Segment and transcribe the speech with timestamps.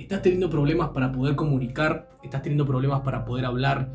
[0.00, 2.08] ¿Estás teniendo problemas para poder comunicar?
[2.22, 3.94] ¿Estás teniendo problemas para poder hablar?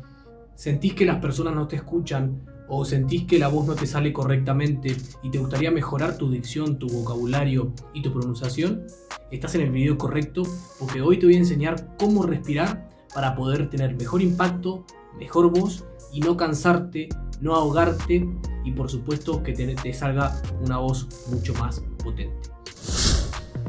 [0.54, 2.42] ¿Sentís que las personas no te escuchan?
[2.68, 6.78] ¿O sentís que la voz no te sale correctamente y te gustaría mejorar tu dicción,
[6.78, 8.86] tu vocabulario y tu pronunciación?
[9.32, 10.44] Estás en el video correcto
[10.78, 14.86] porque hoy te voy a enseñar cómo respirar para poder tener mejor impacto,
[15.18, 17.08] mejor voz y no cansarte,
[17.40, 18.28] no ahogarte
[18.64, 22.55] y por supuesto que te, te salga una voz mucho más potente.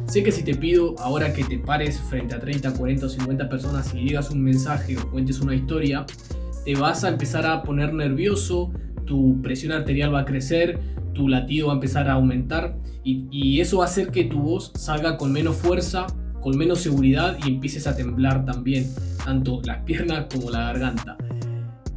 [0.08, 3.50] Sé que si te pido ahora que te pares frente a 30, 40 o 50
[3.50, 6.06] personas y digas un mensaje o cuentes una historia,
[6.64, 8.72] te vas a empezar a poner nervioso,
[9.06, 10.80] tu presión arterial va a crecer,
[11.14, 14.72] tu latido va a empezar a aumentar y, eso va a hacer que tu voz
[14.76, 16.08] salga con menos fuerza,
[16.42, 18.90] con menos seguridad y empieces a temblar también,
[19.24, 21.18] tanto las piernas como la garganta.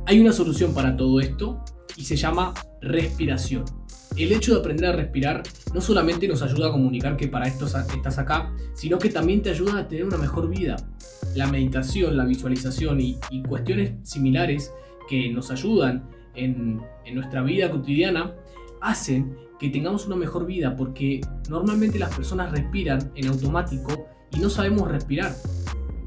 [0.07, 1.65] Hay una solución para todo esto
[1.97, 3.65] y se llama respiración.
[4.17, 5.43] El hecho de aprender a respirar
[5.73, 9.51] no solamente nos ayuda a comunicar que para esto estás acá, sino que también te
[9.51, 10.77] ayuda a tener una mejor vida.
[11.35, 14.73] La meditación, la visualización y, cuestiones similares
[15.09, 16.81] que nos ayudan en,
[17.13, 18.35] nuestra vida cotidiana
[18.81, 24.51] hacen que tengamos una mejor vida porque normalmente las personas respiran en automático y no
[24.51, 25.35] sabemos respirar.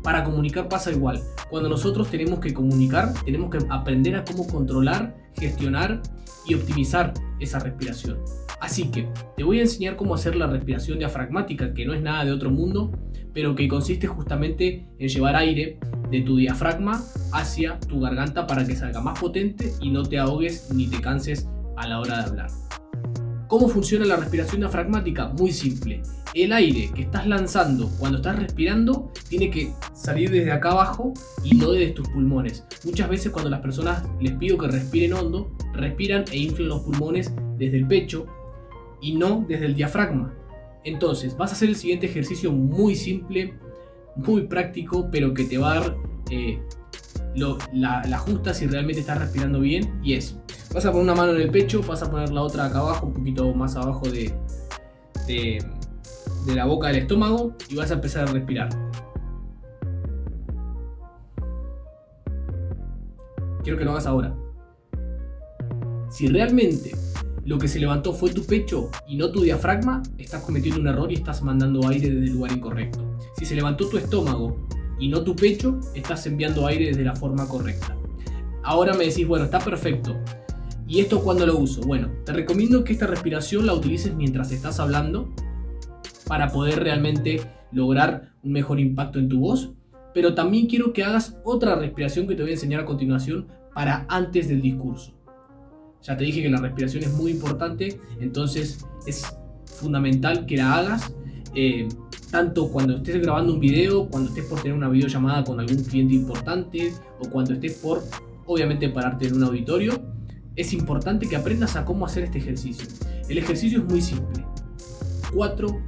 [0.02, 1.22] Para comunicar pasa igual.
[1.50, 6.02] Cuando nosotros tenemos que comunicar, tenemos que aprender a cómo controlar, gestionar
[6.46, 7.14] y optimizar
[7.44, 8.20] esa respiración.
[8.60, 12.26] Así que te voy a enseñar cómo hacer la respiración diafragmática, que no es nada
[12.26, 12.92] de otro mundo,
[13.34, 18.76] pero que consiste justamente en llevar aire de tu diafragma hacia tu garganta para que
[18.76, 22.50] salga más potente y no te ahogues ni te canses a la hora de hablar.
[23.54, 25.28] ¿Cómo funciona la respiración diafragmática?
[25.28, 26.02] Muy simple.
[26.34, 31.56] El aire que estás lanzando cuando estás respirando tiene que salir desde acá abajo y
[31.56, 32.66] no desde tus pulmones.
[32.84, 37.32] Muchas veces cuando las personas les pido que respiren hondo, respiran e inflan los pulmones
[37.56, 38.26] desde el pecho
[39.00, 40.34] y no desde el diafragma.
[40.84, 43.54] Entonces, vas a hacer el siguiente ejercicio muy simple,
[44.16, 45.96] muy práctico, pero que te va a dar
[46.32, 46.60] eh,
[47.36, 50.00] la, justa si realmente estás respirando bien.
[50.04, 50.36] Y es,
[50.74, 53.08] vas a poner una mano en el pecho, vas a poner la otra acá abajo,
[53.08, 54.34] un poquito más abajo de,
[55.28, 55.64] de,
[56.46, 58.70] de la boca del estómago y vas a empezar a respirar.
[63.64, 64.36] Quiero que lo hagas ahora.
[66.10, 66.92] Si realmente
[67.46, 71.12] lo que se levantó fue tu pecho y no tu diafragma, estás cometiendo un error
[71.12, 73.18] y estás mandando aire desde el lugar incorrecto.
[73.38, 74.68] Si se levantó tu estómago
[75.00, 77.96] y no tu pecho, estás enviando aire desde la forma correcta.
[78.64, 80.16] Ahora me decís, bueno, está perfecto.
[80.88, 81.82] ¿Y esto cuándo lo uso?
[81.82, 85.34] Bueno, te recomiendo que esta respiración la utilices mientras estás hablando
[86.28, 89.72] para poder realmente lograr un mejor impacto en tu voz.
[90.14, 94.06] Pero también quiero que hagas otra respiración que te voy a enseñar a continuación para
[94.10, 95.14] antes del discurso.
[96.04, 99.26] Ya te dije que la respiración es muy importante, entonces es
[99.66, 101.14] fundamental que la hagas.
[101.56, 101.88] Eh,
[102.34, 106.16] tanto cuando estés grabando un video, cuando estés por tener una videollamada con algún cliente
[106.16, 108.04] importante o cuando estés por,
[108.48, 110.02] obviamente, pararte en un auditorio,
[110.56, 112.88] es importante que aprendas a cómo hacer este ejercicio.
[113.30, 114.44] El ejercicio es muy simple.
[115.32, 115.80] 4,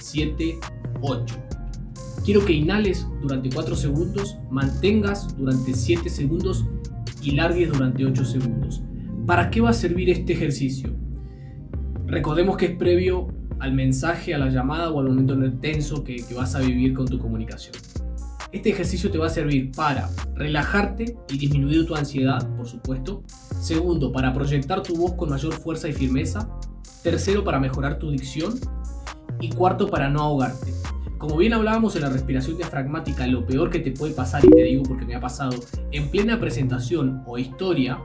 [0.00, 0.58] 7,
[1.00, 1.36] 8.
[2.24, 6.64] Quiero que inhales durante 4 segundos, mantengas durante 7 segundos
[7.22, 8.82] y largues durante 8 segundos.
[9.26, 10.92] ¿Para qué va a servir este ejercicio?
[12.08, 13.28] Recordemos que es previo
[13.64, 17.06] al mensaje, a la llamada o al momento tenso que, que vas a vivir con
[17.06, 17.74] tu comunicación.
[18.52, 23.24] Este ejercicio te va a servir para relajarte y disminuir tu ansiedad, por supuesto.
[23.60, 26.48] Segundo, para proyectar tu voz con mayor fuerza y firmeza.
[27.02, 28.54] Tercero, para mejorar tu dicción.
[29.40, 30.72] Y cuarto, para no ahogarte.
[31.18, 34.62] Como bien hablábamos en la respiración diafragmática, lo peor que te puede pasar, y te
[34.62, 35.56] digo porque me ha pasado,
[35.90, 37.98] en plena presentación o historia,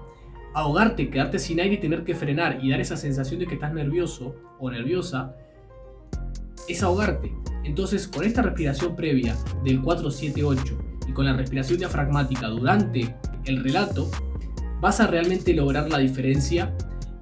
[0.53, 3.73] ahogarte, quedarte sin aire y tener que frenar y dar esa sensación de que estás
[3.73, 5.35] nervioso o nerviosa,
[6.69, 7.33] es ahogarte.
[7.63, 13.15] Entonces, con esta respiración previa del 478 y con la respiración diafragmática durante
[13.45, 14.09] el relato,
[14.79, 16.73] vas a realmente lograr la diferencia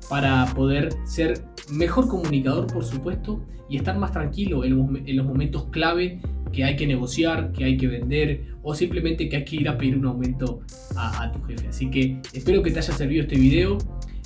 [0.09, 6.21] para poder ser mejor comunicador, por supuesto, y estar más tranquilo en los momentos clave
[6.53, 9.77] que hay que negociar, que hay que vender o simplemente que hay que ir a
[9.77, 10.61] pedir un aumento
[10.95, 11.67] a, tu jefe.
[11.67, 13.77] Así que espero que te haya servido este video.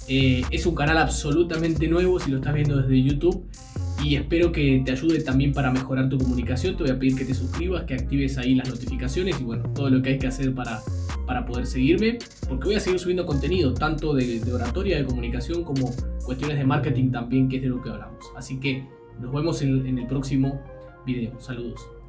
[0.08, 3.46] Eh, es un canal absolutamente nuevo si lo estás viendo desde YouTube
[4.04, 6.76] y espero que te ayude también para mejorar tu comunicación.
[6.76, 9.90] Te voy a pedir que te suscribas, que actives ahí las notificaciones y bueno, todo
[9.90, 10.82] lo que hay que hacer para,
[11.26, 12.18] para poder seguirme,
[12.48, 15.94] porque voy a seguir subiendo contenido, tanto de, oratoria, de comunicación, como
[16.26, 18.26] cuestiones de marketing también, que es de lo que hablamos.
[18.36, 18.86] Así que
[19.20, 20.62] nos vemos en el próximo
[21.06, 21.40] video.
[21.40, 21.92] Saludos.